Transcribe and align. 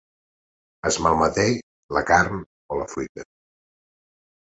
Es 0.91 0.97
malmeté 1.07 1.45
la 1.99 2.05
carn 2.15 2.43
o 2.73 2.83
la 2.83 2.91
fruita. 2.97 3.31